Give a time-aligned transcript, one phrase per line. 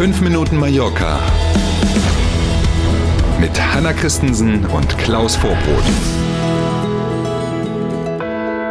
[0.00, 1.20] 5 Minuten Mallorca
[3.38, 5.84] mit Hanna Christensen und Klaus Vorbrot.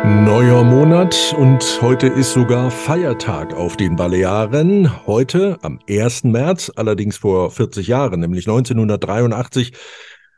[0.03, 5.05] Neuer Monat und heute ist sogar Feiertag auf den Balearen.
[5.05, 6.23] Heute am 1.
[6.23, 9.73] März, allerdings vor 40 Jahren, nämlich 1983,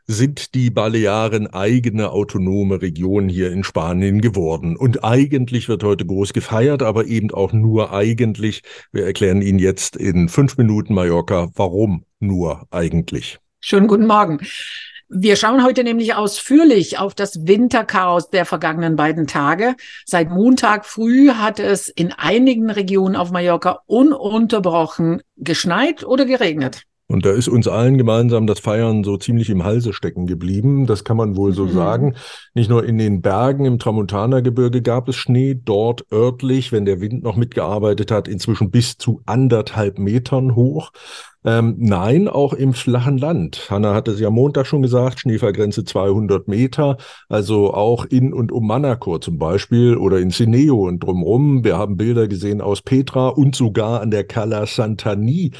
[0.06, 4.76] sind die Balearen eigene autonome Region hier in Spanien geworden.
[4.76, 8.62] Und eigentlich wird heute groß gefeiert, aber eben auch nur eigentlich.
[8.92, 13.38] Wir erklären Ihnen jetzt in fünf Minuten Mallorca, warum nur eigentlich.
[13.60, 14.40] Schönen guten Morgen.
[15.14, 19.74] Wir schauen heute nämlich ausführlich auf das Winterchaos der vergangenen beiden Tage.
[20.06, 26.84] Seit Montag früh hat es in einigen Regionen auf Mallorca ununterbrochen geschneit oder geregnet.
[27.12, 30.86] Und da ist uns allen gemeinsam das Feiern so ziemlich im Halse stecken geblieben.
[30.86, 31.70] Das kann man wohl so mhm.
[31.72, 32.14] sagen.
[32.54, 37.22] Nicht nur in den Bergen im Tramontana-Gebirge gab es Schnee, dort örtlich, wenn der Wind
[37.22, 40.90] noch mitgearbeitet hat, inzwischen bis zu anderthalb Metern hoch.
[41.44, 43.66] Ähm, nein, auch im flachen Land.
[43.68, 46.96] Hanna hatte es ja Montag schon gesagt, Schneefallgrenze 200 Meter,
[47.28, 51.62] also auch in und um Manacor zum Beispiel oder in Sineo und drumrum.
[51.62, 55.50] Wir haben Bilder gesehen aus Petra und sogar an der Cala Santani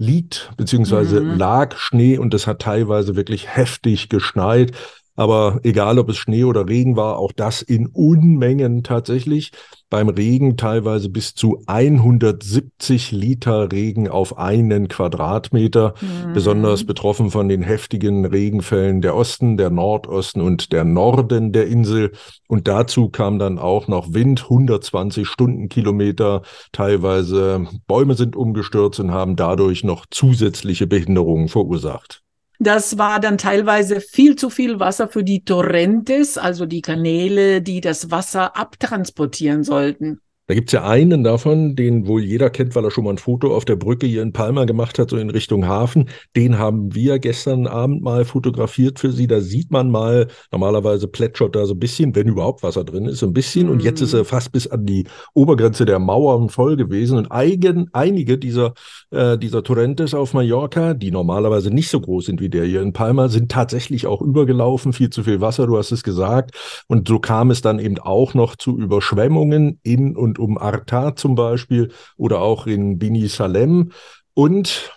[0.00, 1.36] liegt, beziehungsweise mhm.
[1.36, 4.72] lag Schnee und es hat teilweise wirklich heftig geschneit.
[5.16, 9.52] Aber egal, ob es Schnee oder Regen war, auch das in Unmengen tatsächlich.
[9.90, 15.94] Beim Regen teilweise bis zu 170 Liter Regen auf einen Quadratmeter.
[16.00, 16.32] Mhm.
[16.32, 22.12] Besonders betroffen von den heftigen Regenfällen der Osten, der Nordosten und der Norden der Insel.
[22.46, 26.42] Und dazu kam dann auch noch Wind, 120 Stundenkilometer.
[26.72, 32.22] Teilweise Bäume sind umgestürzt und haben dadurch noch zusätzliche Behinderungen verursacht.
[32.62, 37.80] Das war dann teilweise viel zu viel Wasser für die Torrentes, also die Kanäle, die
[37.80, 40.20] das Wasser abtransportieren sollten.
[40.50, 43.54] Da gibt's ja einen davon, den wohl jeder kennt, weil er schon mal ein Foto
[43.54, 46.08] auf der Brücke hier in Palma gemacht hat, so in Richtung Hafen.
[46.34, 49.28] Den haben wir gestern Abend mal fotografiert für Sie.
[49.28, 53.20] Da sieht man mal, normalerweise plätschert da so ein bisschen, wenn überhaupt Wasser drin ist,
[53.20, 53.66] so ein bisschen.
[53.66, 53.74] Mhm.
[53.74, 57.16] Und jetzt ist er fast bis an die Obergrenze der Mauern voll gewesen.
[57.16, 58.74] Und eigen, einige dieser,
[59.12, 62.92] äh, dieser Torrentes auf Mallorca, die normalerweise nicht so groß sind wie der hier in
[62.92, 64.94] Palma, sind tatsächlich auch übergelaufen.
[64.94, 66.56] Viel zu viel Wasser, du hast es gesagt.
[66.88, 71.34] Und so kam es dann eben auch noch zu Überschwemmungen in und um Arta zum
[71.34, 73.92] Beispiel oder auch in Bini Salem.
[74.34, 74.90] Und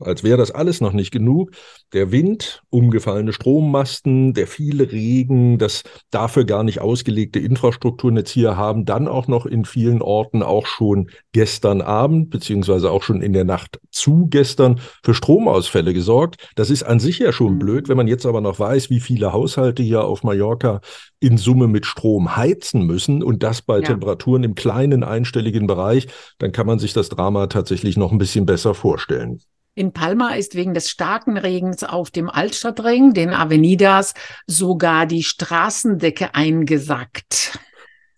[0.00, 1.52] als wäre das alles noch nicht genug,
[1.92, 8.84] der Wind, umgefallene Strommasten, der viele Regen, das dafür gar nicht ausgelegte Infrastrukturnetz hier haben
[8.84, 13.44] dann auch noch in vielen Orten auch schon gestern Abend, beziehungsweise auch schon in der
[13.44, 16.48] Nacht zu gestern für Stromausfälle gesorgt.
[16.56, 17.58] Das ist an sich ja schon mhm.
[17.58, 20.80] blöd, wenn man jetzt aber noch weiß, wie viele Haushalte hier auf Mallorca
[21.20, 23.82] in Summe mit Strom heizen müssen und das bei ja.
[23.82, 26.06] Temperaturen im kleinen einstelligen Bereich,
[26.38, 29.40] dann kann man sich das Drama tatsächlich noch ein bisschen besser vorstellen.
[29.78, 34.12] In Palma ist wegen des starken Regens auf dem Altstadtring, den Avenidas,
[34.44, 37.60] sogar die Straßendecke eingesackt.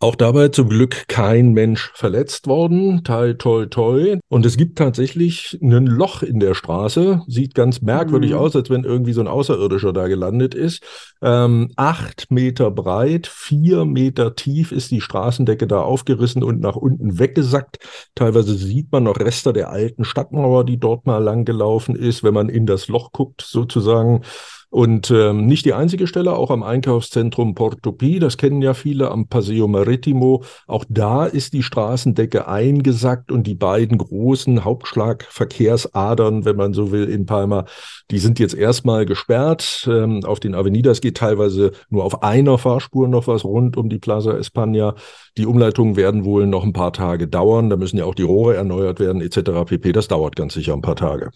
[0.02, 3.04] Auch dabei zum Glück kein Mensch verletzt worden.
[3.04, 4.16] Toi, toi, toi.
[4.28, 7.20] Und es gibt tatsächlich ein Loch in der Straße.
[7.26, 8.38] Sieht ganz merkwürdig mhm.
[8.38, 10.82] aus, als wenn irgendwie so ein Außerirdischer da gelandet ist.
[11.20, 17.18] Ähm, acht Meter breit, vier Meter tief ist die Straßendecke da aufgerissen und nach unten
[17.18, 17.78] weggesackt.
[18.14, 22.32] Teilweise sieht man noch Reste der alten Stadtmauer, die dort mal lang gelaufen ist, wenn
[22.32, 24.22] man in das Loch guckt, sozusagen.
[24.70, 29.26] Und ähm, nicht die einzige Stelle, auch am Einkaufszentrum Portopi, das kennen ja viele, am
[29.26, 30.44] Paseo Maritimo.
[30.68, 37.08] Auch da ist die Straßendecke eingesackt und die beiden großen Hauptschlagverkehrsadern, wenn man so will,
[37.08, 37.64] in Palma,
[38.12, 39.88] die sind jetzt erstmal gesperrt.
[39.90, 43.98] Ähm, auf den Avenidas geht teilweise nur auf einer Fahrspur noch was rund um die
[43.98, 44.94] Plaza España.
[45.36, 47.70] Die Umleitungen werden wohl noch ein paar Tage dauern.
[47.70, 49.64] Da müssen ja auch die Rohre erneuert werden, etc.
[49.66, 49.90] pp.
[49.90, 51.30] Das dauert ganz sicher ein paar Tage.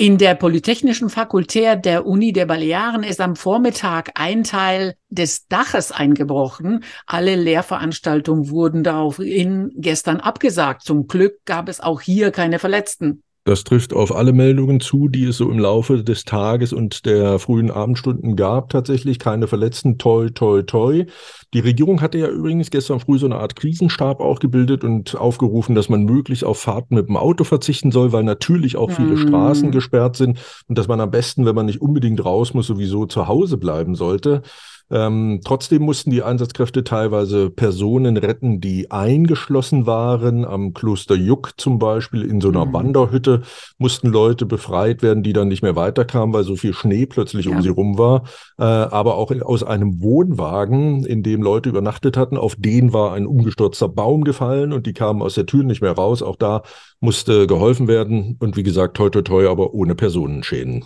[0.00, 5.90] In der Polytechnischen Fakultät der Uni der Balearen ist am Vormittag ein Teil des Daches
[5.90, 6.84] eingebrochen.
[7.04, 10.82] Alle Lehrveranstaltungen wurden daraufhin gestern abgesagt.
[10.82, 13.24] Zum Glück gab es auch hier keine Verletzten.
[13.48, 17.38] Das trifft auf alle Meldungen zu, die es so im Laufe des Tages und der
[17.38, 18.68] frühen Abendstunden gab.
[18.68, 19.96] Tatsächlich keine Verletzten.
[19.96, 21.06] Toi, toi, toi.
[21.54, 25.74] Die Regierung hatte ja übrigens gestern früh so eine Art Krisenstab auch gebildet und aufgerufen,
[25.74, 29.28] dass man möglichst auf Fahrten mit dem Auto verzichten soll, weil natürlich auch viele mm.
[29.28, 33.06] Straßen gesperrt sind und dass man am besten, wenn man nicht unbedingt raus muss, sowieso
[33.06, 34.42] zu Hause bleiben sollte.
[34.90, 40.44] Ähm, trotzdem mussten die Einsatzkräfte teilweise Personen retten, die eingeschlossen waren.
[40.44, 42.72] Am Kloster Juck zum Beispiel in so einer mhm.
[42.72, 43.42] Wanderhütte
[43.76, 47.52] mussten Leute befreit werden, die dann nicht mehr weiterkamen, weil so viel Schnee plötzlich ja.
[47.56, 48.24] um sie rum war.
[48.58, 53.12] Äh, aber auch in, aus einem Wohnwagen, in dem Leute übernachtet hatten, auf den war
[53.12, 56.22] ein umgestürzter Baum gefallen und die kamen aus der Tür nicht mehr raus.
[56.22, 56.62] Auch da
[57.00, 60.84] musste geholfen werden und wie gesagt, toi toi toi, aber ohne Personenschäden.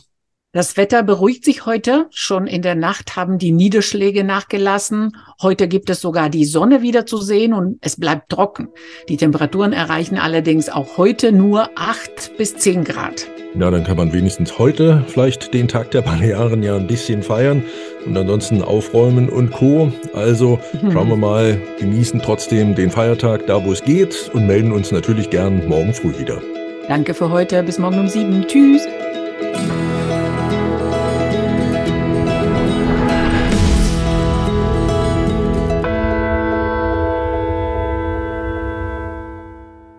[0.55, 2.09] Das Wetter beruhigt sich heute.
[2.11, 5.17] Schon in der Nacht haben die Niederschläge nachgelassen.
[5.41, 8.69] Heute gibt es sogar die Sonne wieder zu sehen und es bleibt trocken.
[9.09, 13.27] Die Temperaturen erreichen allerdings auch heute nur acht bis zehn Grad.
[13.59, 17.65] Ja, dann kann man wenigstens heute vielleicht den Tag der Balearen ja ein bisschen feiern
[18.05, 19.91] und ansonsten aufräumen und Co.
[20.13, 20.61] Also
[20.93, 25.31] schauen wir mal, genießen trotzdem den Feiertag da, wo es geht und melden uns natürlich
[25.31, 26.43] gern morgen früh wieder.
[26.89, 27.63] Danke für heute.
[27.63, 28.47] Bis morgen um sieben.
[28.47, 28.87] Tschüss.